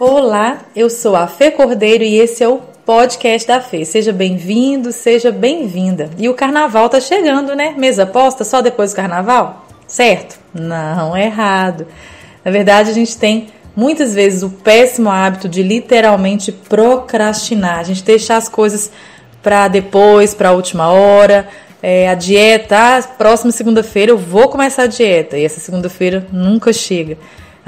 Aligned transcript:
Olá, 0.00 0.60
eu 0.76 0.88
sou 0.88 1.16
a 1.16 1.26
Fê 1.26 1.50
Cordeiro 1.50 2.04
e 2.04 2.20
esse 2.20 2.44
é 2.44 2.48
o 2.48 2.58
podcast 2.86 3.48
da 3.48 3.60
Fê. 3.60 3.84
Seja 3.84 4.12
bem-vindo, 4.12 4.92
seja 4.92 5.32
bem-vinda. 5.32 6.08
E 6.16 6.28
o 6.28 6.34
carnaval 6.34 6.88
tá 6.88 7.00
chegando, 7.00 7.56
né? 7.56 7.74
Mesa 7.76 8.06
posta 8.06 8.44
só 8.44 8.60
depois 8.60 8.92
do 8.92 8.96
carnaval? 8.96 9.66
Certo? 9.88 10.38
Não, 10.54 11.16
é 11.16 11.24
errado. 11.24 11.84
Na 12.44 12.50
verdade, 12.52 12.90
a 12.90 12.94
gente 12.94 13.18
tem 13.18 13.48
muitas 13.74 14.14
vezes 14.14 14.44
o 14.44 14.50
péssimo 14.50 15.10
hábito 15.10 15.48
de 15.48 15.64
literalmente 15.64 16.52
procrastinar, 16.52 17.80
a 17.80 17.82
gente 17.82 18.04
deixar 18.04 18.36
as 18.36 18.48
coisas 18.48 18.92
para 19.42 19.66
depois, 19.66 20.32
para 20.32 20.50
a 20.50 20.52
última 20.52 20.92
hora. 20.92 21.48
É, 21.82 22.08
a 22.08 22.14
dieta, 22.14 22.76
ah, 22.76 23.02
próxima 23.02 23.50
segunda-feira 23.50 24.12
eu 24.12 24.18
vou 24.18 24.48
começar 24.48 24.84
a 24.84 24.86
dieta 24.86 25.36
e 25.36 25.44
essa 25.44 25.58
segunda-feira 25.58 26.24
nunca 26.32 26.72
chega. 26.72 27.18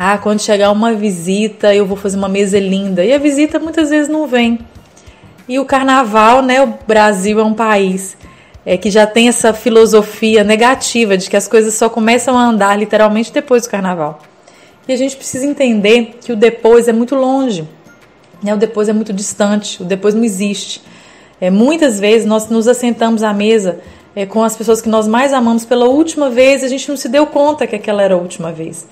Ah, 0.03 0.17
quando 0.17 0.41
chegar 0.41 0.71
uma 0.71 0.95
visita 0.95 1.75
eu 1.75 1.85
vou 1.85 1.95
fazer 1.95 2.17
uma 2.17 2.27
mesa 2.27 2.59
linda 2.59 3.05
e 3.05 3.12
a 3.12 3.19
visita 3.19 3.59
muitas 3.59 3.90
vezes 3.90 4.09
não 4.09 4.26
vem. 4.26 4.59
E 5.46 5.59
o 5.59 5.67
carnaval, 5.67 6.40
né? 6.40 6.63
O 6.63 6.73
Brasil 6.86 7.39
é 7.39 7.45
um 7.45 7.53
país 7.53 8.17
é, 8.64 8.79
que 8.79 8.90
já 8.90 9.07
tem 9.07 9.29
essa 9.29 9.53
filosofia 9.53 10.43
negativa 10.43 11.18
de 11.18 11.29
que 11.29 11.36
as 11.36 11.46
coisas 11.46 11.75
só 11.75 11.90
começam 11.90 12.39
a 12.39 12.46
andar 12.46 12.79
literalmente 12.79 13.31
depois 13.31 13.64
do 13.64 13.68
carnaval. 13.68 14.21
E 14.89 14.93
a 14.95 14.96
gente 14.96 15.14
precisa 15.14 15.45
entender 15.45 16.18
que 16.25 16.32
o 16.32 16.37
depois 16.37 16.89
é 16.89 16.95
muito 16.95 17.14
longe, 17.14 17.68
né? 18.43 18.54
o 18.54 18.57
depois 18.57 18.89
é 18.89 18.95
muito 18.95 19.12
distante, 19.12 19.82
o 19.82 19.85
depois 19.85 20.14
não 20.14 20.25
existe. 20.25 20.81
É, 21.39 21.51
muitas 21.51 22.01
vezes 22.01 22.26
nós 22.26 22.48
nos 22.48 22.67
assentamos 22.67 23.23
à 23.23 23.35
mesa 23.35 23.81
é, 24.17 24.25
com 24.25 24.43
as 24.43 24.57
pessoas 24.57 24.81
que 24.81 24.89
nós 24.89 25.07
mais 25.07 25.35
amamos 25.35 25.67
pela 25.67 25.85
última 25.85 26.31
vez, 26.31 26.64
a 26.64 26.68
gente 26.68 26.89
não 26.89 26.96
se 26.96 27.07
deu 27.07 27.26
conta 27.26 27.67
que 27.67 27.76
aquela 27.76 28.03
era 28.03 28.14
a 28.14 28.17
última 28.17 28.51
vez. 28.51 28.89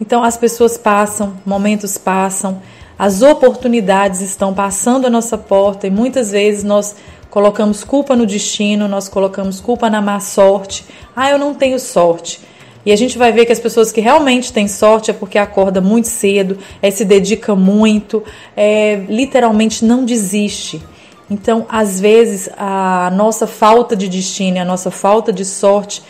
Então 0.00 0.22
as 0.22 0.36
pessoas 0.36 0.76
passam, 0.76 1.34
momentos 1.44 1.98
passam, 1.98 2.60
as 2.98 3.22
oportunidades 3.22 4.20
estão 4.20 4.52
passando 4.52 5.06
a 5.06 5.10
nossa 5.10 5.38
porta 5.38 5.86
e 5.86 5.90
muitas 5.90 6.30
vezes 6.30 6.64
nós 6.64 6.96
colocamos 7.30 7.84
culpa 7.84 8.16
no 8.16 8.26
destino, 8.26 8.88
nós 8.88 9.08
colocamos 9.08 9.60
culpa 9.60 9.88
na 9.88 10.00
má 10.00 10.18
sorte. 10.20 10.84
Ah, 11.14 11.30
eu 11.30 11.38
não 11.38 11.54
tenho 11.54 11.78
sorte. 11.78 12.40
E 12.86 12.92
a 12.92 12.96
gente 12.96 13.18
vai 13.18 13.32
ver 13.32 13.44
que 13.44 13.52
as 13.52 13.60
pessoas 13.60 13.92
que 13.92 14.00
realmente 14.00 14.52
têm 14.52 14.66
sorte 14.66 15.10
é 15.10 15.14
porque 15.14 15.36
acorda 15.36 15.80
muito 15.80 16.08
cedo, 16.08 16.58
é, 16.80 16.90
se 16.90 17.04
dedica 17.04 17.54
muito, 17.54 18.24
é, 18.56 19.04
literalmente 19.08 19.84
não 19.84 20.04
desiste. 20.04 20.82
Então, 21.30 21.66
às 21.68 22.00
vezes, 22.00 22.48
a 22.56 23.12
nossa 23.14 23.46
falta 23.46 23.94
de 23.94 24.08
destino, 24.08 24.60
a 24.60 24.64
nossa 24.64 24.90
falta 24.90 25.32
de 25.32 25.44
sorte 25.44 26.02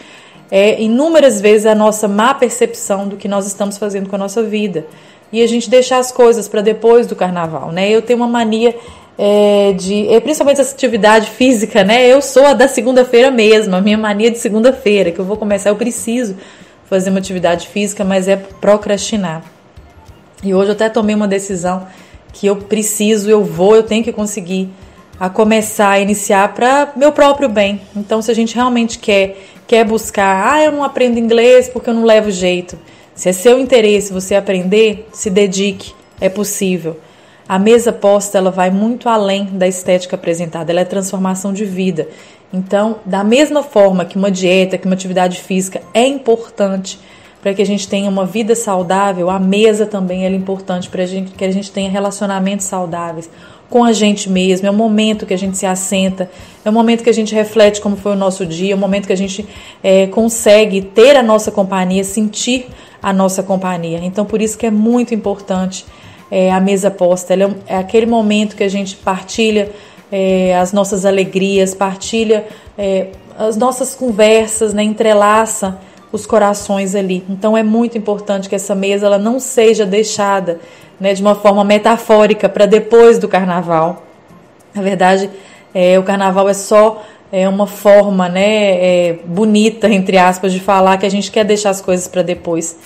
é 0.51 0.81
inúmeras 0.81 1.41
vezes 1.41 1.67
a 1.67 1.75
nossa 1.75 2.09
má 2.09 2.35
percepção 2.35 3.07
do 3.07 3.17
que 3.17 3.29
nós 3.29 3.47
estamos 3.47 3.77
fazendo 3.77 4.09
com 4.09 4.17
a 4.17 4.19
nossa 4.19 4.43
vida. 4.43 4.87
E 5.31 5.43
a 5.43 5.47
gente 5.47 5.69
deixar 5.69 5.99
as 5.99 6.11
coisas 6.11 6.49
para 6.49 6.63
depois 6.63 7.07
do 7.07 7.15
carnaval, 7.15 7.71
né? 7.71 7.91
Eu 7.91 8.01
tenho 8.01 8.19
uma 8.19 8.29
mania 8.29 8.75
é, 9.19 9.73
de, 9.73 10.09
é, 10.09 10.21
principalmente 10.21 10.61
essa 10.61 10.75
atividade 10.75 11.29
física, 11.31 11.85
né? 11.85 12.07
Eu 12.07 12.23
sou 12.23 12.47
a 12.47 12.55
da 12.55 12.69
segunda-feira 12.69 13.31
mesmo, 13.31 13.77
a 13.77 13.81
minha 13.81 13.99
mania 13.99 14.31
de 14.31 14.39
segunda-feira, 14.39 15.11
que 15.11 15.19
eu 15.19 15.25
vou 15.25 15.37
começar, 15.37 15.71
eu 15.71 15.77
preciso 15.77 16.37
fazer 16.89 17.11
uma 17.11 17.19
atividade 17.19 17.69
física, 17.69 18.05
mas 18.05 18.29
é 18.29 18.37
procrastinar. 18.37 19.43
E 20.43 20.55
hoje 20.55 20.71
eu 20.71 20.73
até 20.73 20.89
tomei 20.89 21.15
uma 21.15 21.29
decisão 21.29 21.87
que 22.33 22.47
eu 22.47 22.57
preciso, 22.57 23.29
eu 23.29 23.45
vou, 23.45 23.75
eu 23.75 23.83
tenho 23.83 24.05
que 24.05 24.13
conseguir 24.13 24.71
a 25.19 25.29
começar 25.29 25.91
a 25.91 26.01
iniciar 26.01 26.55
para 26.55 26.93
meu 26.97 27.13
próprio 27.13 27.49
bem. 27.49 27.81
Então, 27.97 28.23
se 28.23 28.31
a 28.31 28.35
gente 28.35 28.55
realmente 28.55 28.99
quer 28.99 29.37
quer 29.67 29.85
buscar, 29.85 30.55
ah, 30.55 30.65
eu 30.65 30.73
não 30.73 30.83
aprendo 30.83 31.19
inglês 31.19 31.69
porque 31.69 31.91
eu 31.91 31.95
não 31.95 32.05
levo 32.05 32.31
jeito. 32.31 32.79
Se 33.15 33.29
é 33.29 33.33
seu 33.33 33.61
interesse 33.61 34.13
você 34.13 34.35
aprender, 34.35 35.07
se 35.13 35.29
dedique, 35.29 35.93
é 36.19 36.31
possível. 36.31 36.99
A 37.47 37.59
mesa 37.59 37.93
posta 37.93 38.39
ela 38.39 38.51
vai 38.51 38.71
muito 38.71 39.09
além 39.09 39.45
da 39.45 39.69
estética 39.69 40.17
apresentada, 40.17 40.73
ela 40.73 40.81
é 40.81 40.85
transformação 40.85 41.53
de 41.53 41.67
vida. 41.67 42.09
Então, 42.53 43.01
da 43.05 43.23
mesma 43.23 43.63
forma 43.63 44.07
que 44.07 44.17
uma 44.17 44.31
dieta, 44.31 44.79
que 44.79 44.87
uma 44.87 44.95
atividade 44.95 45.41
física 45.41 45.83
é 45.93 46.07
importante 46.07 46.99
para 47.43 47.53
que 47.53 47.63
a 47.63 47.67
gente 47.67 47.87
tenha 47.87 48.09
uma 48.09 48.25
vida 48.25 48.55
saudável, 48.55 49.29
a 49.31 49.39
mesa 49.39 49.85
também 49.85 50.25
é 50.25 50.31
importante 50.31 50.89
para 50.89 51.05
que 51.07 51.45
a 51.45 51.51
gente 51.53 51.71
tenha 51.71 51.91
relacionamentos 51.91 52.67
saudáveis 52.67 53.29
com 53.69 53.85
a 53.85 53.93
gente 53.93 54.31
mesmo. 54.31 54.67
É 54.67 54.71
o 54.71 54.75
momento 54.75 55.27
que 55.27 55.35
a 55.35 55.39
gente 55.39 55.57
se 55.57 55.67
assenta, 55.67 56.31
é 56.65 56.71
o 56.71 56.73
momento 56.73 57.03
que 57.03 57.11
a 57.11 57.15
gente 57.15 57.35
reflete 57.35 57.81
como 57.81 57.97
foi 57.97 58.13
o 58.13 58.17
nosso 58.17 58.47
dia, 58.47 58.73
é 58.73 58.75
o 58.75 58.79
momento 58.79 59.07
que 59.07 59.13
a 59.13 59.17
gente 59.17 59.47
é, 59.83 60.07
consegue 60.07 60.81
ter 60.81 61.17
a 61.17 61.23
nossa 61.23 61.51
companhia, 61.51 62.05
sentir 62.05 62.67
a 63.03 63.13
nossa 63.13 63.43
companhia. 63.43 64.01
Então, 64.03 64.25
por 64.25 64.43
isso 64.43 64.57
que 64.59 64.67
é 64.67 64.71
muito 64.71 65.15
importante 65.15 65.85
é, 66.31 66.51
a 66.51 66.61
mesa 66.61 66.91
posta. 66.91 67.33
Ela 67.33 67.57
é, 67.67 67.75
é 67.75 67.77
aquele 67.77 68.07
momento 68.07 68.57
que 68.57 68.65
a 68.65 68.69
gente 68.69 68.97
partilha 68.97 69.71
é, 70.11 70.57
as 70.57 70.73
nossas 70.73 71.05
alegrias, 71.05 71.75
partilha 71.75 72.47
é, 72.77 73.09
as 73.39 73.57
nossas 73.57 73.95
conversas, 73.95 74.75
né, 74.75 74.83
entrelaça 74.83 75.79
os 76.11 76.27
corações 76.27 76.95
ali. 76.95 77.25
Então 77.29 77.57
é 77.57 77.63
muito 77.63 77.99
importante 77.99 78.49
que 78.49 78.55
essa 78.55 78.75
mesa 78.75 79.07
ela 79.07 79.19
não 79.19 79.39
seja 79.39 79.85
deixada 79.85 80.59
né, 81.01 81.15
de 81.15 81.23
uma 81.23 81.35
forma 81.35 81.65
metafórica 81.65 82.49
para 82.49 82.67
depois 82.67 83.19
do 83.19 83.29
carnaval. 83.29 84.03
Na 84.75 84.83
verdade, 84.83 85.31
é, 85.75 85.99
o 85.99 86.03
carnaval 86.03 86.49
é 86.49 86.55
só 86.55 87.03
é 87.31 87.49
uma 87.49 87.67
forma 87.67 88.29
né, 88.29 89.09
é, 89.09 89.19
bonita, 89.25 89.89
entre 89.89 90.17
aspas, 90.17 90.53
de 90.53 90.61
falar 90.61 90.97
que 90.97 91.05
a 91.05 91.11
gente 91.11 91.31
quer 91.31 91.45
deixar 91.45 91.71
as 91.71 91.81
coisas 91.81 92.09
para 92.09 92.23
depois. 92.23 92.77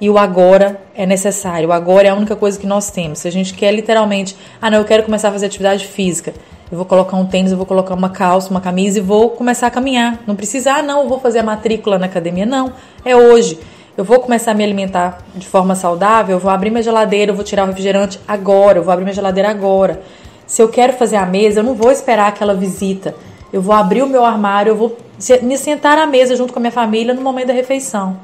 E 0.00 0.10
o 0.10 0.18
agora 0.18 0.80
é 0.94 1.06
necessário. 1.06 1.68
O 1.68 1.72
agora 1.72 2.08
é 2.08 2.10
a 2.10 2.14
única 2.14 2.36
coisa 2.36 2.58
que 2.58 2.66
nós 2.66 2.90
temos. 2.90 3.20
Se 3.20 3.28
a 3.28 3.32
gente 3.32 3.54
quer 3.54 3.72
literalmente, 3.72 4.36
ah, 4.60 4.70
não, 4.70 4.78
eu 4.78 4.84
quero 4.84 5.04
começar 5.04 5.28
a 5.28 5.32
fazer 5.32 5.46
atividade 5.46 5.86
física. 5.86 6.34
Eu 6.70 6.76
vou 6.76 6.84
colocar 6.84 7.16
um 7.16 7.24
tênis, 7.24 7.52
eu 7.52 7.56
vou 7.56 7.64
colocar 7.64 7.94
uma 7.94 8.10
calça, 8.10 8.50
uma 8.50 8.60
camisa 8.60 8.98
e 8.98 9.00
vou 9.00 9.30
começar 9.30 9.68
a 9.68 9.70
caminhar. 9.70 10.18
Não 10.26 10.34
precisa, 10.34 10.74
ah, 10.74 10.82
não, 10.82 11.02
eu 11.02 11.08
vou 11.08 11.20
fazer 11.20 11.38
a 11.38 11.42
matrícula 11.42 11.98
na 11.98 12.06
academia. 12.06 12.44
Não, 12.44 12.72
é 13.04 13.16
hoje. 13.16 13.58
Eu 13.96 14.04
vou 14.04 14.20
começar 14.20 14.50
a 14.50 14.54
me 14.54 14.62
alimentar 14.62 15.24
de 15.34 15.48
forma 15.48 15.74
saudável, 15.74 16.36
eu 16.36 16.40
vou 16.40 16.50
abrir 16.50 16.68
minha 16.68 16.82
geladeira, 16.82 17.30
eu 17.30 17.34
vou 17.34 17.42
tirar 17.42 17.64
o 17.64 17.66
refrigerante 17.68 18.20
agora, 18.28 18.78
eu 18.78 18.82
vou 18.82 18.92
abrir 18.92 19.04
minha 19.04 19.14
geladeira 19.14 19.48
agora. 19.48 20.02
Se 20.46 20.60
eu 20.60 20.68
quero 20.68 20.92
fazer 20.92 21.16
a 21.16 21.24
mesa, 21.24 21.60
eu 21.60 21.64
não 21.64 21.74
vou 21.74 21.90
esperar 21.90 22.28
aquela 22.28 22.54
visita. 22.54 23.14
Eu 23.50 23.62
vou 23.62 23.74
abrir 23.74 24.02
o 24.02 24.06
meu 24.06 24.22
armário, 24.22 24.72
eu 24.72 24.76
vou 24.76 24.98
me 25.40 25.56
sentar 25.56 25.96
à 25.96 26.06
mesa 26.06 26.36
junto 26.36 26.52
com 26.52 26.58
a 26.58 26.60
minha 26.60 26.72
família 26.72 27.14
no 27.14 27.22
momento 27.22 27.46
da 27.46 27.54
refeição. 27.54 28.18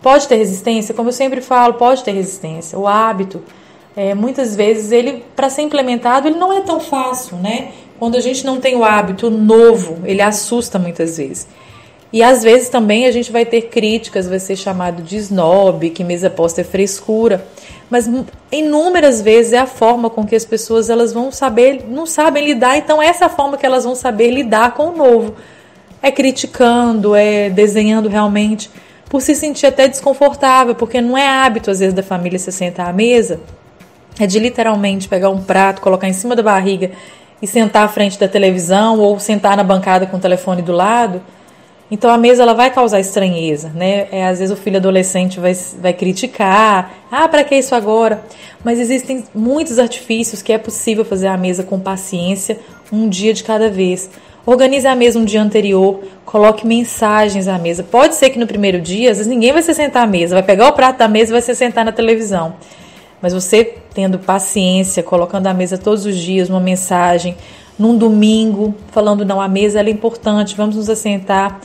Pode 0.00 0.26
ter 0.26 0.36
resistência, 0.36 0.94
como 0.94 1.10
eu 1.10 1.12
sempre 1.12 1.42
falo, 1.42 1.74
pode 1.74 2.02
ter 2.02 2.12
resistência. 2.12 2.78
O 2.78 2.86
hábito, 2.86 3.42
é, 3.94 4.14
muitas 4.14 4.56
vezes, 4.56 4.90
ele 4.90 5.22
para 5.36 5.50
ser 5.50 5.60
implementado, 5.60 6.28
ele 6.28 6.38
não 6.38 6.50
é 6.50 6.62
tão 6.62 6.80
fácil, 6.80 7.36
né? 7.36 7.72
Quando 7.98 8.16
a 8.16 8.20
gente 8.20 8.46
não 8.46 8.58
tem 8.58 8.74
o 8.74 8.82
hábito 8.82 9.28
novo, 9.28 9.98
ele 10.04 10.22
assusta 10.22 10.78
muitas 10.78 11.18
vezes. 11.18 11.46
E 12.12 12.22
às 12.22 12.42
vezes 12.42 12.68
também 12.68 13.06
a 13.06 13.12
gente 13.12 13.30
vai 13.30 13.44
ter 13.44 13.62
críticas, 13.62 14.28
vai 14.28 14.40
ser 14.40 14.56
chamado 14.56 15.02
de 15.02 15.16
snob, 15.16 15.90
que 15.90 16.02
mesa 16.02 16.28
posta 16.28 16.60
é 16.60 16.64
frescura. 16.64 17.46
Mas 17.88 18.10
inúmeras 18.50 19.20
vezes 19.20 19.52
é 19.52 19.58
a 19.58 19.66
forma 19.66 20.10
com 20.10 20.26
que 20.26 20.34
as 20.34 20.44
pessoas 20.44 20.90
elas 20.90 21.12
vão 21.12 21.30
saber, 21.30 21.84
não 21.88 22.06
sabem 22.06 22.44
lidar, 22.44 22.76
então 22.76 23.00
essa 23.00 23.24
é 23.24 23.26
a 23.26 23.30
forma 23.30 23.56
que 23.56 23.66
elas 23.66 23.84
vão 23.84 23.94
saber 23.94 24.30
lidar 24.30 24.74
com 24.74 24.88
o 24.88 24.96
novo. 24.96 25.36
É 26.02 26.10
criticando, 26.10 27.14
é 27.14 27.48
desenhando 27.48 28.08
realmente, 28.08 28.70
por 29.08 29.20
se 29.20 29.34
sentir 29.34 29.66
até 29.66 29.86
desconfortável, 29.86 30.74
porque 30.74 31.00
não 31.00 31.16
é 31.16 31.28
hábito 31.28 31.70
às 31.70 31.78
vezes 31.78 31.94
da 31.94 32.02
família 32.02 32.38
se 32.38 32.50
sentar 32.50 32.88
à 32.88 32.92
mesa, 32.92 33.40
é 34.18 34.26
de 34.26 34.38
literalmente 34.38 35.08
pegar 35.08 35.30
um 35.30 35.42
prato, 35.42 35.80
colocar 35.80 36.08
em 36.08 36.12
cima 36.12 36.34
da 36.34 36.42
barriga 36.42 36.90
e 37.40 37.46
sentar 37.46 37.84
à 37.84 37.88
frente 37.88 38.18
da 38.18 38.28
televisão 38.28 38.98
ou 38.98 39.18
sentar 39.18 39.56
na 39.56 39.64
bancada 39.64 40.06
com 40.06 40.16
o 40.16 40.20
telefone 40.20 40.60
do 40.60 40.72
lado 40.72 41.22
então 41.90 42.10
a 42.10 42.16
mesa 42.16 42.42
ela 42.42 42.54
vai 42.54 42.70
causar 42.70 43.00
estranheza, 43.00 43.70
né? 43.74 44.06
É, 44.12 44.26
às 44.26 44.38
vezes 44.38 44.56
o 44.56 44.60
filho 44.60 44.76
adolescente 44.76 45.40
vai, 45.40 45.52
vai 45.80 45.92
criticar, 45.92 46.94
ah, 47.10 47.28
para 47.28 47.42
que 47.42 47.54
isso 47.56 47.74
agora? 47.74 48.22
Mas 48.62 48.78
existem 48.78 49.24
muitos 49.34 49.78
artifícios 49.78 50.40
que 50.42 50.52
é 50.52 50.58
possível 50.58 51.04
fazer 51.04 51.26
a 51.26 51.36
mesa 51.36 51.62
com 51.62 51.80
paciência, 51.80 52.58
um 52.92 53.08
dia 53.08 53.34
de 53.34 53.42
cada 53.42 53.68
vez. 53.68 54.08
Organize 54.46 54.86
a 54.86 54.94
mesa 54.94 55.18
um 55.18 55.24
dia 55.24 55.42
anterior, 55.42 56.00
coloque 56.24 56.66
mensagens 56.66 57.46
à 57.46 57.58
mesa. 57.58 57.82
Pode 57.82 58.14
ser 58.14 58.30
que 58.30 58.38
no 58.38 58.46
primeiro 58.46 58.80
dia, 58.80 59.10
às 59.10 59.18
vezes 59.18 59.30
ninguém 59.30 59.52
vai 59.52 59.62
se 59.62 59.74
sentar 59.74 60.04
à 60.04 60.06
mesa, 60.06 60.34
vai 60.34 60.42
pegar 60.42 60.68
o 60.68 60.72
prato 60.72 60.98
da 60.98 61.08
mesa 61.08 61.30
e 61.30 61.32
vai 61.32 61.42
se 61.42 61.54
sentar 61.54 61.84
na 61.84 61.92
televisão. 61.92 62.54
Mas 63.20 63.32
você 63.32 63.64
tendo 63.92 64.18
paciência, 64.18 65.02
colocando 65.02 65.46
à 65.46 65.54
mesa 65.54 65.76
todos 65.76 66.06
os 66.06 66.16
dias 66.16 66.48
uma 66.48 66.60
mensagem, 66.60 67.36
num 67.78 67.96
domingo, 67.96 68.74
falando 68.92 69.24
não, 69.24 69.40
a 69.40 69.48
mesa 69.48 69.80
é 69.80 69.90
importante, 69.90 70.54
vamos 70.56 70.76
nos 70.76 70.88
assentar. 70.88 71.60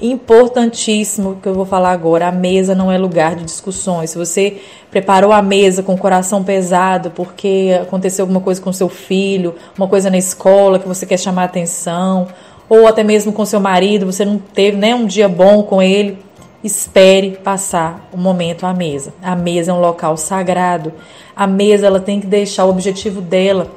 Importantíssimo 0.00 1.38
que 1.40 1.48
eu 1.48 1.54
vou 1.54 1.64
falar 1.64 1.92
agora, 1.92 2.28
a 2.28 2.32
mesa 2.32 2.74
não 2.74 2.90
é 2.90 2.98
lugar 2.98 3.36
de 3.36 3.44
discussões. 3.44 4.10
Se 4.10 4.18
você 4.18 4.60
preparou 4.90 5.32
a 5.32 5.40
mesa 5.40 5.82
com 5.82 5.94
o 5.94 5.98
coração 5.98 6.42
pesado 6.42 7.10
porque 7.12 7.78
aconteceu 7.80 8.24
alguma 8.24 8.40
coisa 8.40 8.60
com 8.60 8.72
seu 8.72 8.88
filho, 8.88 9.54
uma 9.78 9.88
coisa 9.88 10.10
na 10.10 10.18
escola 10.18 10.78
que 10.78 10.88
você 10.88 11.06
quer 11.06 11.18
chamar 11.18 11.44
atenção, 11.44 12.28
ou 12.68 12.86
até 12.86 13.02
mesmo 13.02 13.32
com 13.32 13.44
seu 13.44 13.60
marido, 13.60 14.06
você 14.06 14.24
não 14.24 14.38
teve 14.38 14.76
né, 14.76 14.94
um 14.94 15.06
dia 15.06 15.28
bom 15.28 15.62
com 15.62 15.80
ele, 15.80 16.18
espere 16.64 17.38
passar 17.44 18.08
o 18.10 18.16
momento 18.16 18.64
à 18.64 18.72
mesa. 18.72 19.12
A 19.22 19.36
mesa 19.36 19.70
é 19.70 19.74
um 19.74 19.80
local 19.80 20.16
sagrado. 20.16 20.92
A 21.36 21.46
mesa 21.46 21.86
ela 21.86 22.00
tem 22.00 22.20
que 22.20 22.26
deixar 22.26 22.64
o 22.64 22.70
objetivo 22.70 23.20
dela 23.20 23.70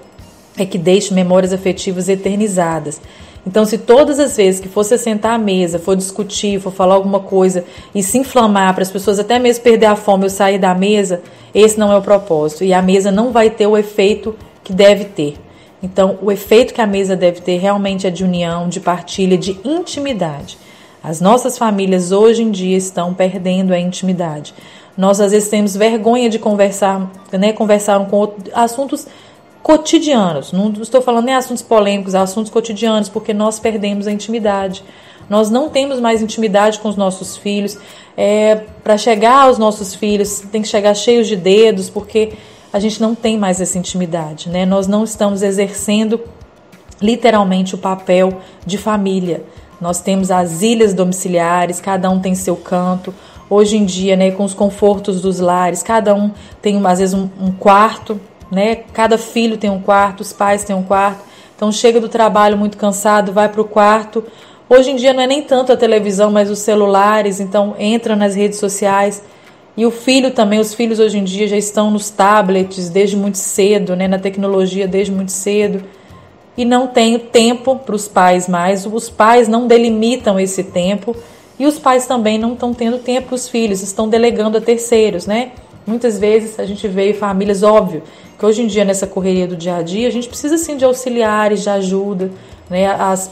é 0.57 0.65
que 0.65 0.77
deixe 0.77 1.13
memórias 1.13 1.53
afetivas 1.53 2.09
eternizadas. 2.09 2.99
Então, 3.45 3.63
se 3.63 3.77
todas 3.77 4.19
as 4.19 4.35
vezes 4.35 4.59
que 4.59 4.67
você 4.67 4.97
sentar 4.97 5.35
à 5.35 5.37
mesa, 5.37 5.79
for 5.79 5.95
discutir, 5.95 6.59
for 6.59 6.73
falar 6.73 6.95
alguma 6.95 7.19
coisa 7.19 7.63
e 7.95 8.03
se 8.03 8.17
inflamar 8.17 8.73
para 8.73 8.83
as 8.83 8.91
pessoas 8.91 9.19
até 9.19 9.39
mesmo 9.39 9.63
perder 9.63 9.85
a 9.85 9.95
fome 9.95 10.23
ou 10.23 10.29
sair 10.29 10.57
da 10.57 10.73
mesa, 10.75 11.21
esse 11.53 11.79
não 11.79 11.91
é 11.91 11.97
o 11.97 12.01
propósito. 12.01 12.63
E 12.63 12.73
a 12.73 12.81
mesa 12.81 13.11
não 13.11 13.31
vai 13.31 13.49
ter 13.49 13.67
o 13.67 13.77
efeito 13.77 14.35
que 14.63 14.73
deve 14.73 15.05
ter. 15.05 15.35
Então, 15.81 16.17
o 16.21 16.31
efeito 16.31 16.73
que 16.73 16.81
a 16.81 16.87
mesa 16.87 17.15
deve 17.15 17.39
ter 17.39 17.57
realmente 17.57 18.07
é 18.07 18.09
de 18.09 18.23
união, 18.23 18.67
de 18.67 18.79
partilha, 18.79 19.37
de 19.37 19.57
intimidade. 19.63 20.57
As 21.03 21.21
nossas 21.21 21.57
famílias 21.57 22.11
hoje 22.11 22.43
em 22.43 22.51
dia 22.51 22.77
estão 22.77 23.13
perdendo 23.13 23.73
a 23.73 23.79
intimidade. 23.79 24.53
Nós 24.97 25.19
às 25.19 25.31
vezes 25.31 25.49
temos 25.49 25.75
vergonha 25.75 26.29
de 26.29 26.39
conversar, 26.39 27.11
né, 27.31 27.53
conversar 27.53 28.03
com 28.07 28.33
assuntos 28.53 29.07
cotidianos. 29.61 30.51
Não 30.51 30.71
estou 30.81 31.01
falando 31.01 31.25
nem 31.25 31.35
assuntos 31.35 31.61
polêmicos, 31.61 32.15
assuntos 32.15 32.51
cotidianos, 32.51 33.09
porque 33.09 33.33
nós 33.33 33.59
perdemos 33.59 34.07
a 34.07 34.11
intimidade. 34.11 34.83
Nós 35.29 35.49
não 35.49 35.69
temos 35.69 35.99
mais 35.99 36.21
intimidade 36.21 36.79
com 36.79 36.87
os 36.87 36.95
nossos 36.95 37.37
filhos. 37.37 37.77
É, 38.15 38.63
Para 38.83 38.97
chegar 38.97 39.43
aos 39.43 39.57
nossos 39.57 39.93
filhos, 39.93 40.39
tem 40.51 40.61
que 40.61 40.67
chegar 40.67 40.93
cheios 40.95 41.27
de 41.27 41.35
dedos, 41.35 41.89
porque 41.89 42.33
a 42.71 42.79
gente 42.79 43.01
não 43.01 43.13
tem 43.13 43.37
mais 43.37 43.61
essa 43.61 43.77
intimidade. 43.77 44.49
Né? 44.49 44.65
Nós 44.65 44.87
não 44.87 45.03
estamos 45.03 45.41
exercendo 45.41 46.21
literalmente 47.01 47.75
o 47.75 47.77
papel 47.77 48.39
de 48.65 48.77
família. 48.77 49.43
Nós 49.79 50.01
temos 50.01 50.31
as 50.31 50.61
ilhas 50.61 50.93
domiciliares, 50.93 51.79
cada 51.79 52.09
um 52.09 52.19
tem 52.19 52.33
seu 52.35 52.55
canto. 52.55 53.13
Hoje 53.49 53.77
em 53.77 53.85
dia, 53.85 54.15
né, 54.15 54.31
com 54.31 54.43
os 54.43 54.53
confortos 54.53 55.21
dos 55.21 55.39
lares, 55.39 55.83
cada 55.83 56.13
um 56.13 56.31
tem 56.61 56.85
às 56.85 56.99
vezes 56.99 57.13
um, 57.13 57.29
um 57.39 57.51
quarto 57.51 58.19
né? 58.51 58.75
Cada 58.93 59.17
filho 59.17 59.57
tem 59.57 59.69
um 59.69 59.81
quarto, 59.81 60.21
os 60.21 60.33
pais 60.33 60.63
têm 60.63 60.75
um 60.75 60.83
quarto. 60.83 61.23
Então 61.55 61.71
chega 61.71 61.99
do 61.99 62.09
trabalho 62.09 62.57
muito 62.57 62.77
cansado, 62.77 63.31
vai 63.31 63.49
para 63.49 63.61
o 63.61 63.65
quarto. 63.65 64.23
Hoje 64.69 64.91
em 64.91 64.95
dia 64.95 65.13
não 65.13 65.21
é 65.21 65.27
nem 65.27 65.41
tanto 65.41 65.71
a 65.71 65.77
televisão, 65.77 66.31
mas 66.31 66.49
os 66.49 66.59
celulares, 66.59 67.39
então 67.39 67.75
entra 67.79 68.15
nas 68.15 68.35
redes 68.35 68.59
sociais. 68.59 69.23
E 69.75 69.85
o 69.85 69.91
filho 69.91 70.31
também, 70.31 70.59
os 70.59 70.73
filhos 70.73 70.99
hoje 70.99 71.17
em 71.19 71.23
dia 71.23 71.47
já 71.47 71.57
estão 71.57 71.91
nos 71.91 72.09
tablets 72.09 72.89
desde 72.89 73.15
muito 73.15 73.37
cedo, 73.37 73.95
né, 73.95 74.07
na 74.07 74.17
tecnologia 74.17 74.87
desde 74.87 75.11
muito 75.11 75.31
cedo. 75.31 75.83
E 76.57 76.65
não 76.65 76.87
tem 76.87 77.19
tempo 77.19 77.75
para 77.75 77.95
os 77.95 78.07
pais 78.07 78.47
mais, 78.47 78.85
os 78.85 79.09
pais 79.09 79.47
não 79.47 79.67
delimitam 79.67 80.39
esse 80.39 80.63
tempo 80.63 81.15
e 81.59 81.65
os 81.65 81.77
pais 81.77 82.07
também 82.07 82.37
não 82.37 82.53
estão 82.53 82.73
tendo 82.73 82.97
tempo 82.97 83.27
para 83.27 83.35
os 83.35 83.47
filhos, 83.47 83.81
estão 83.81 84.09
delegando 84.09 84.57
a 84.57 84.61
terceiros, 84.61 85.25
né? 85.25 85.51
Muitas 85.85 86.19
vezes 86.19 86.59
a 86.59 86.65
gente 86.65 86.87
vê 86.87 87.13
famílias, 87.13 87.63
óbvio, 87.63 88.03
que 88.37 88.45
hoje 88.45 88.61
em 88.61 88.67
dia, 88.67 88.83
nessa 88.83 89.07
correria 89.07 89.47
do 89.47 89.55
dia 89.55 89.77
a 89.77 89.81
dia, 89.81 90.07
a 90.07 90.11
gente 90.11 90.27
precisa 90.27 90.57
sim 90.57 90.77
de 90.77 90.83
auxiliares, 90.83 91.63
de 91.63 91.69
ajuda, 91.69 92.31
né? 92.69 92.87
As 92.87 93.31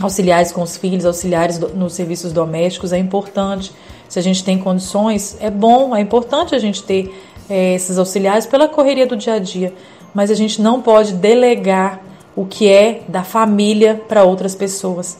auxiliares 0.00 0.52
com 0.52 0.62
os 0.62 0.76
filhos, 0.76 1.04
auxiliares 1.04 1.58
nos 1.58 1.94
serviços 1.94 2.32
domésticos, 2.32 2.92
é 2.92 2.98
importante. 2.98 3.72
Se 4.08 4.18
a 4.18 4.22
gente 4.22 4.44
tem 4.44 4.58
condições, 4.58 5.36
é 5.40 5.50
bom, 5.50 5.94
é 5.94 6.00
importante 6.00 6.54
a 6.54 6.58
gente 6.58 6.82
ter 6.82 7.12
é, 7.48 7.74
esses 7.74 7.98
auxiliares 7.98 8.46
pela 8.46 8.68
correria 8.68 9.06
do 9.06 9.16
dia 9.16 9.34
a 9.34 9.38
dia. 9.38 9.72
Mas 10.14 10.30
a 10.30 10.34
gente 10.34 10.62
não 10.62 10.80
pode 10.80 11.14
delegar 11.14 12.00
o 12.34 12.44
que 12.44 12.68
é 12.68 13.02
da 13.08 13.22
família 13.22 14.00
para 14.08 14.24
outras 14.24 14.54
pessoas. 14.54 15.18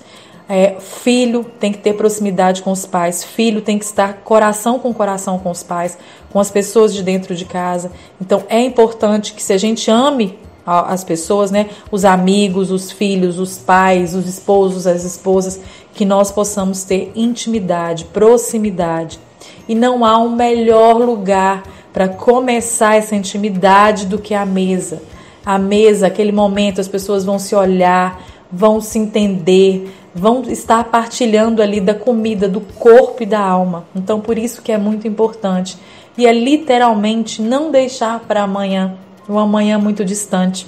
É, 0.49 0.77
filho 0.81 1.45
tem 1.61 1.71
que 1.71 1.79
ter 1.79 1.93
proximidade 1.93 2.63
com 2.63 2.73
os 2.73 2.87
pais, 2.87 3.23
filho 3.23 3.61
tem 3.61 3.79
que 3.79 3.85
estar 3.85 4.15
coração 4.25 4.79
com 4.79 4.95
coração 4.95 5.39
com 5.39 5.51
os 5.51 5.63
pais, 5.63 5.99
com 6.31 6.41
as 6.41 6.51
pessoas 6.51 6.95
de 6.95 7.03
dentro 7.03 7.35
de 7.35 7.45
casa. 7.45 7.93
Então 8.19 8.45
é 8.49 8.63
importante 8.63 9.35
que 9.35 9.43
se 9.43 9.53
a 9.53 9.59
gente 9.59 9.91
ame 9.91 10.39
as 10.65 11.03
pessoas, 11.03 11.51
né, 11.51 11.71
os 11.91 12.05
amigos, 12.05 12.71
os 12.71 12.93
filhos, 12.93 13.39
os 13.39 13.57
pais, 13.57 14.15
os 14.15 14.27
esposos, 14.27 14.87
as 14.87 15.03
esposas, 15.05 15.61
que 15.95 16.05
nós 16.05 16.31
possamos 16.31 16.85
ter 16.85 17.11
intimidade, 17.15 18.05
proximidade. 18.05 19.19
E 19.67 19.75
não 19.75 20.05
há 20.05 20.19
um 20.19 20.35
melhor 20.35 20.97
lugar 20.97 21.63
para 21.93 22.09
começar 22.09 22.97
essa 22.97 23.17
intimidade 23.17 24.07
do 24.07 24.19
que 24.19 24.35
a 24.35 24.45
mesa. 24.45 25.03
A 25.49 25.57
mesa, 25.57 26.09
aquele 26.09 26.31
momento, 26.31 26.79
as 26.79 26.89
pessoas 26.89 27.25
vão 27.25 27.39
se 27.39 27.55
olhar, 27.55 28.21
vão 28.53 28.83
se 28.83 28.99
entender, 28.99 29.91
vão 30.15 30.43
estar 30.43 30.85
partilhando 30.85 31.63
ali 31.63 31.81
da 31.81 31.95
comida, 31.95 32.47
do 32.47 32.61
corpo 32.61 33.23
e 33.23 33.27
da 33.27 33.41
alma. 33.41 33.87
Então, 33.97 34.21
por 34.21 34.37
isso 34.37 34.61
que 34.61 34.71
é 34.71 34.77
muito 34.77 35.09
importante. 35.09 35.79
E 36.19 36.27
é 36.27 36.33
literalmente 36.35 37.41
não 37.41 37.71
deixar 37.71 38.21
para 38.21 38.43
amanhã, 38.43 38.99
o 39.27 39.39
amanhã 39.39 39.79
muito 39.79 40.05
distante. 40.05 40.67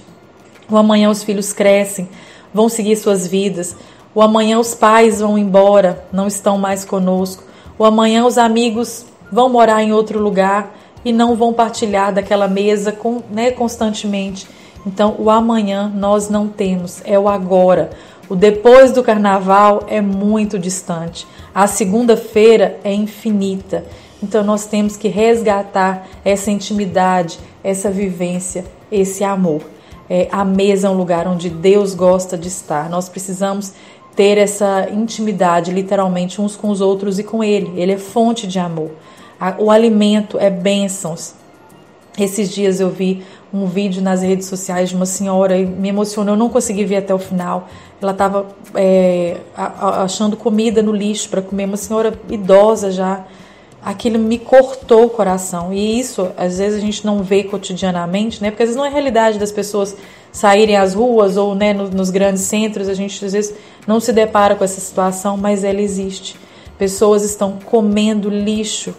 O 0.70 0.78
amanhã 0.78 1.10
os 1.10 1.22
filhos 1.22 1.52
crescem, 1.52 2.08
vão 2.54 2.70
seguir 2.70 2.96
suas 2.96 3.26
vidas. 3.26 3.76
O 4.14 4.22
amanhã 4.22 4.58
os 4.58 4.74
pais 4.74 5.20
vão 5.20 5.36
embora, 5.36 6.06
não 6.10 6.26
estão 6.26 6.56
mais 6.56 6.86
conosco. 6.86 7.44
O 7.78 7.84
amanhã 7.84 8.24
os 8.24 8.38
amigos 8.38 9.04
vão 9.30 9.50
morar 9.50 9.82
em 9.82 9.92
outro 9.92 10.18
lugar 10.18 10.74
e 11.04 11.12
não 11.12 11.36
vão 11.36 11.52
partilhar 11.52 12.14
daquela 12.14 12.48
mesa 12.48 12.92
com, 12.92 13.20
né, 13.30 13.50
constantemente. 13.50 14.48
Então, 14.86 15.14
o 15.18 15.28
amanhã 15.30 15.92
nós 15.94 16.28
não 16.28 16.48
temos, 16.48 17.02
é 17.04 17.18
o 17.18 17.28
agora. 17.28 17.90
O 18.28 18.36
depois 18.36 18.92
do 18.92 19.02
carnaval 19.02 19.84
é 19.88 20.00
muito 20.00 20.58
distante. 20.58 21.26
A 21.52 21.66
segunda-feira 21.66 22.78
é 22.84 22.94
infinita. 22.94 23.84
Então 24.22 24.44
nós 24.44 24.66
temos 24.66 24.96
que 24.96 25.08
resgatar 25.08 26.06
essa 26.24 26.50
intimidade, 26.50 27.40
essa 27.64 27.90
vivência, 27.90 28.64
esse 28.92 29.24
amor. 29.24 29.62
É, 30.08 30.28
a 30.30 30.44
mesa 30.44 30.88
é 30.88 30.90
um 30.90 30.96
lugar 30.96 31.26
onde 31.26 31.48
Deus 31.48 31.94
gosta 31.94 32.36
de 32.36 32.48
estar. 32.48 32.88
Nós 32.90 33.08
precisamos 33.08 33.72
ter 34.14 34.38
essa 34.38 34.88
intimidade, 34.92 35.72
literalmente, 35.72 36.40
uns 36.40 36.56
com 36.56 36.68
os 36.68 36.80
outros 36.80 37.18
e 37.18 37.24
com 37.24 37.42
Ele. 37.42 37.72
Ele 37.80 37.92
é 37.92 37.98
fonte 37.98 38.46
de 38.46 38.58
amor. 38.58 38.90
O 39.58 39.70
alimento 39.70 40.38
é 40.38 40.50
bênçãos. 40.50 41.34
Esses 42.18 42.50
dias 42.50 42.80
eu 42.80 42.90
vi 42.90 43.22
um 43.52 43.66
vídeo 43.66 44.02
nas 44.02 44.22
redes 44.22 44.46
sociais 44.46 44.88
de 44.88 44.96
uma 44.96 45.06
senhora 45.06 45.56
e 45.56 45.64
me 45.64 45.88
emocionou. 45.88 46.34
Eu 46.34 46.38
não 46.38 46.48
consegui 46.48 46.84
ver 46.84 46.96
até 46.96 47.14
o 47.14 47.18
final. 47.18 47.68
Ela 48.00 48.12
estava 48.12 48.46
é, 48.74 49.36
achando 49.56 50.36
comida 50.36 50.82
no 50.82 50.92
lixo 50.92 51.28
para 51.28 51.42
comer, 51.42 51.64
uma 51.64 51.76
senhora 51.76 52.12
idosa 52.28 52.90
já. 52.90 53.24
Aquilo 53.82 54.18
me 54.18 54.38
cortou 54.38 55.06
o 55.06 55.10
coração. 55.10 55.72
E 55.72 55.98
isso, 55.98 56.28
às 56.36 56.58
vezes, 56.58 56.78
a 56.78 56.84
gente 56.84 57.04
não 57.04 57.22
vê 57.22 57.44
cotidianamente, 57.44 58.42
né? 58.42 58.50
Porque 58.50 58.62
às 58.62 58.68
vezes 58.68 58.76
não 58.76 58.84
é 58.84 58.90
realidade 58.90 59.38
das 59.38 59.50
pessoas 59.50 59.96
saírem 60.30 60.76
às 60.76 60.94
ruas 60.94 61.36
ou 61.36 61.54
né, 61.54 61.72
nos, 61.72 61.90
nos 61.90 62.10
grandes 62.10 62.42
centros. 62.42 62.88
A 62.88 62.94
gente, 62.94 63.24
às 63.24 63.32
vezes, 63.32 63.54
não 63.86 63.98
se 63.98 64.12
depara 64.12 64.54
com 64.54 64.64
essa 64.64 64.80
situação, 64.80 65.36
mas 65.36 65.64
ela 65.64 65.80
existe. 65.80 66.36
Pessoas 66.78 67.24
estão 67.24 67.58
comendo 67.64 68.28
lixo 68.28 68.94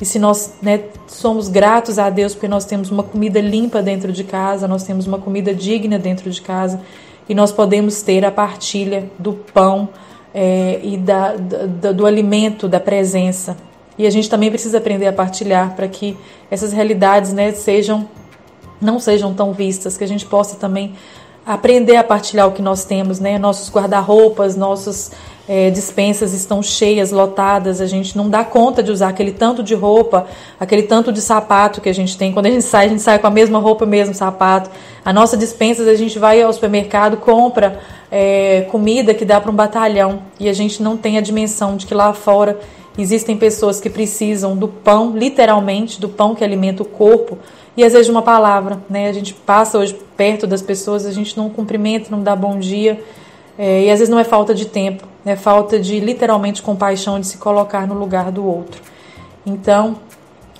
e 0.00 0.06
se 0.06 0.18
nós 0.18 0.54
né, 0.62 0.84
somos 1.06 1.48
gratos 1.48 1.98
a 1.98 2.08
Deus 2.08 2.34
porque 2.34 2.48
nós 2.48 2.64
temos 2.64 2.90
uma 2.90 3.02
comida 3.02 3.40
limpa 3.40 3.82
dentro 3.82 4.12
de 4.12 4.24
casa, 4.24 4.66
nós 4.66 4.82
temos 4.82 5.06
uma 5.06 5.18
comida 5.18 5.54
digna 5.54 5.98
dentro 5.98 6.30
de 6.30 6.40
casa 6.40 6.80
e 7.28 7.34
nós 7.34 7.52
podemos 7.52 8.00
ter 8.00 8.24
a 8.24 8.30
partilha 8.30 9.10
do 9.18 9.34
pão 9.34 9.90
é, 10.34 10.80
e 10.82 10.96
da, 10.96 11.36
da, 11.36 11.92
do 11.92 12.06
alimento, 12.06 12.66
da 12.66 12.80
presença. 12.80 13.56
E 13.98 14.06
a 14.06 14.10
gente 14.10 14.30
também 14.30 14.48
precisa 14.48 14.78
aprender 14.78 15.06
a 15.06 15.12
partilhar 15.12 15.76
para 15.76 15.86
que 15.86 16.16
essas 16.50 16.72
realidades 16.72 17.32
né, 17.32 17.52
sejam 17.52 18.08
não 18.80 18.98
sejam 18.98 19.34
tão 19.34 19.52
vistas, 19.52 19.98
que 19.98 20.04
a 20.04 20.06
gente 20.06 20.24
possa 20.24 20.56
também 20.56 20.94
aprender 21.44 21.96
a 21.96 22.04
partilhar 22.04 22.48
o 22.48 22.52
que 22.52 22.62
nós 22.62 22.84
temos, 22.84 23.20
né? 23.20 23.38
Nossos 23.38 23.70
guarda-roupas, 23.70 24.56
nossos 24.56 25.10
é, 25.48 25.70
dispensas 25.70 26.32
estão 26.32 26.62
cheias, 26.62 27.10
lotadas, 27.10 27.80
a 27.80 27.86
gente 27.86 28.16
não 28.16 28.28
dá 28.28 28.44
conta 28.44 28.82
de 28.82 28.90
usar 28.90 29.08
aquele 29.08 29.32
tanto 29.32 29.62
de 29.62 29.74
roupa, 29.74 30.26
aquele 30.58 30.82
tanto 30.82 31.12
de 31.12 31.20
sapato 31.20 31.80
que 31.80 31.88
a 31.88 31.94
gente 31.94 32.16
tem. 32.16 32.32
Quando 32.32 32.46
a 32.46 32.50
gente 32.50 32.64
sai, 32.64 32.86
a 32.86 32.88
gente 32.88 33.02
sai 33.02 33.18
com 33.18 33.26
a 33.26 33.30
mesma 33.30 33.58
roupa, 33.58 33.84
o 33.84 33.88
mesmo 33.88 34.14
sapato. 34.14 34.70
A 35.04 35.12
nossa 35.12 35.36
dispensa, 35.36 35.82
a 35.82 35.94
gente 35.94 36.18
vai 36.18 36.40
ao 36.40 36.52
supermercado, 36.52 37.16
compra 37.16 37.80
é, 38.10 38.66
comida 38.70 39.14
que 39.14 39.24
dá 39.24 39.40
para 39.40 39.50
um 39.50 39.54
batalhão 39.54 40.22
e 40.38 40.48
a 40.48 40.52
gente 40.52 40.82
não 40.82 40.96
tem 40.96 41.18
a 41.18 41.20
dimensão 41.20 41.76
de 41.76 41.86
que 41.86 41.94
lá 41.94 42.12
fora 42.12 42.58
existem 42.98 43.36
pessoas 43.36 43.80
que 43.80 43.88
precisam 43.88 44.56
do 44.56 44.68
pão, 44.68 45.16
literalmente, 45.16 46.00
do 46.00 46.08
pão 46.08 46.34
que 46.34 46.44
alimenta 46.44 46.82
o 46.82 46.86
corpo 46.86 47.38
e 47.76 47.84
às 47.84 47.92
vezes 47.92 48.08
uma 48.08 48.22
palavra, 48.22 48.80
né? 48.90 49.08
A 49.08 49.12
gente 49.12 49.32
passa 49.32 49.78
hoje 49.78 49.96
perto 50.16 50.46
das 50.46 50.60
pessoas, 50.60 51.06
a 51.06 51.12
gente 51.12 51.36
não 51.36 51.48
cumprimenta, 51.48 52.10
não 52.10 52.22
dá 52.22 52.34
bom 52.34 52.58
dia. 52.58 53.02
É, 53.56 53.84
e 53.84 53.90
às 53.90 53.98
vezes 53.98 54.08
não 54.08 54.18
é 54.18 54.24
falta 54.24 54.54
de 54.54 54.66
tempo, 54.66 55.06
é 55.24 55.36
falta 55.36 55.78
de 55.78 56.00
literalmente 56.00 56.62
compaixão, 56.62 57.20
de 57.20 57.26
se 57.26 57.38
colocar 57.38 57.86
no 57.86 57.94
lugar 57.94 58.30
do 58.30 58.44
outro. 58.44 58.80
Então, 59.44 59.96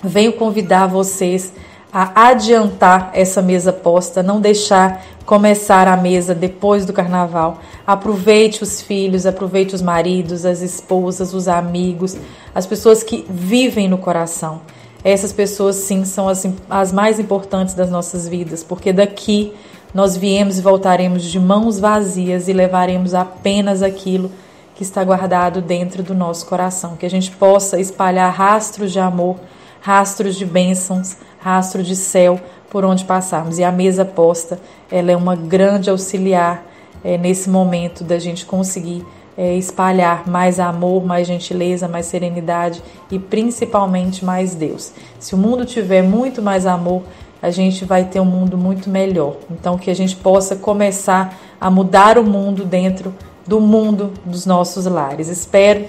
venho 0.03 0.33
convidar 0.33 0.87
vocês 0.87 1.51
a 1.93 2.29
adiantar 2.29 3.11
essa 3.13 3.41
mesa 3.41 3.73
posta, 3.73 4.23
não 4.23 4.39
deixar 4.39 5.03
começar 5.25 5.87
a 5.87 5.97
mesa 5.97 6.33
depois 6.33 6.85
do 6.85 6.93
carnaval. 6.93 7.59
Aproveite 7.85 8.63
os 8.63 8.81
filhos, 8.81 9.25
aproveite 9.25 9.75
os 9.75 9.81
maridos, 9.81 10.45
as 10.45 10.61
esposas, 10.61 11.33
os 11.33 11.47
amigos, 11.47 12.15
as 12.55 12.65
pessoas 12.65 13.03
que 13.03 13.25
vivem 13.29 13.89
no 13.89 13.97
coração. 13.97 14.61
Essas 15.03 15.33
pessoas, 15.33 15.75
sim, 15.77 16.05
são 16.05 16.29
as, 16.29 16.45
as 16.69 16.93
mais 16.93 17.19
importantes 17.19 17.73
das 17.73 17.89
nossas 17.89 18.27
vidas, 18.27 18.63
porque 18.63 18.93
daqui 18.93 19.53
nós 19.93 20.15
viemos 20.15 20.57
e 20.57 20.61
voltaremos 20.61 21.23
de 21.23 21.39
mãos 21.39 21.79
vazias 21.79 22.47
e 22.47 22.53
levaremos 22.53 23.13
apenas 23.13 23.81
aquilo 23.83 24.31
que 24.81 24.85
está 24.85 25.03
guardado 25.03 25.61
dentro 25.61 26.01
do 26.01 26.15
nosso 26.15 26.47
coração. 26.47 26.95
Que 26.95 27.05
a 27.05 27.09
gente 27.09 27.29
possa 27.29 27.79
espalhar 27.79 28.33
rastros 28.33 28.91
de 28.91 28.99
amor, 28.99 29.35
rastros 29.79 30.35
de 30.35 30.43
bênçãos, 30.43 31.17
rastro 31.39 31.83
de 31.83 31.95
céu 31.95 32.39
por 32.67 32.83
onde 32.83 33.05
passarmos. 33.05 33.59
E 33.59 33.63
a 33.63 33.71
mesa 33.71 34.03
posta, 34.03 34.59
ela 34.91 35.11
é 35.11 35.15
uma 35.15 35.35
grande 35.35 35.91
auxiliar 35.91 36.65
é, 37.03 37.15
nesse 37.15 37.47
momento 37.47 38.03
da 38.03 38.17
gente 38.17 38.43
conseguir 38.43 39.05
é, 39.37 39.55
espalhar 39.55 40.27
mais 40.27 40.59
amor, 40.59 41.05
mais 41.05 41.27
gentileza, 41.27 41.87
mais 41.87 42.07
serenidade 42.07 42.81
e 43.11 43.19
principalmente 43.19 44.25
mais 44.25 44.55
Deus. 44.55 44.93
Se 45.19 45.35
o 45.35 45.37
mundo 45.37 45.63
tiver 45.63 46.01
muito 46.01 46.41
mais 46.41 46.65
amor, 46.65 47.03
a 47.39 47.51
gente 47.51 47.85
vai 47.85 48.05
ter 48.05 48.19
um 48.19 48.25
mundo 48.25 48.57
muito 48.57 48.89
melhor. 48.89 49.35
Então, 49.51 49.77
que 49.77 49.91
a 49.91 49.95
gente 49.95 50.15
possa 50.15 50.55
começar 50.55 51.37
a 51.59 51.69
mudar 51.69 52.17
o 52.17 52.23
mundo 52.23 52.65
dentro 52.65 53.13
do 53.51 53.59
mundo 53.59 54.13
dos 54.23 54.45
nossos 54.45 54.85
lares. 54.85 55.27
Espero 55.27 55.83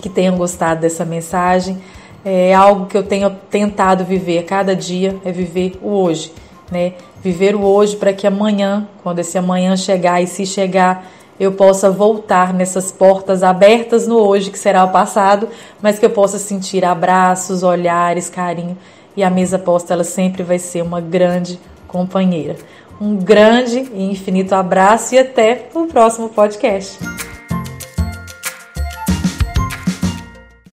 que 0.00 0.08
tenham 0.08 0.38
gostado 0.38 0.80
dessa 0.80 1.04
mensagem. 1.04 1.78
É 2.24 2.54
algo 2.54 2.86
que 2.86 2.96
eu 2.96 3.02
tenho 3.02 3.28
tentado 3.50 4.06
viver 4.06 4.44
cada 4.44 4.74
dia, 4.74 5.14
é 5.22 5.30
viver 5.30 5.78
o 5.82 5.90
hoje, 5.90 6.32
né? 6.72 6.94
Viver 7.22 7.54
o 7.54 7.60
hoje 7.60 7.94
para 7.94 8.14
que 8.14 8.26
amanhã, 8.26 8.88
quando 9.02 9.18
esse 9.18 9.36
amanhã 9.36 9.76
chegar 9.76 10.22
e 10.22 10.26
se 10.26 10.46
chegar, 10.46 11.06
eu 11.38 11.52
possa 11.52 11.90
voltar 11.90 12.54
nessas 12.54 12.90
portas 12.90 13.42
abertas 13.42 14.08
no 14.08 14.16
hoje, 14.16 14.50
que 14.50 14.58
será 14.58 14.82
o 14.82 14.88
passado, 14.88 15.46
mas 15.82 15.98
que 15.98 16.06
eu 16.06 16.10
possa 16.10 16.38
sentir 16.38 16.86
abraços, 16.86 17.62
olhares, 17.62 18.30
carinho. 18.30 18.78
E 19.14 19.22
a 19.22 19.28
mesa 19.28 19.58
posta, 19.58 19.92
ela 19.92 20.04
sempre 20.04 20.42
vai 20.42 20.58
ser 20.58 20.82
uma 20.82 21.02
grande 21.02 21.60
companheira. 21.86 22.56
Um 23.00 23.16
grande 23.16 23.88
e 23.94 24.10
infinito 24.10 24.54
abraço 24.54 25.14
e 25.14 25.18
até 25.18 25.68
o 25.74 25.86
próximo 25.86 26.28
podcast. 26.28 26.98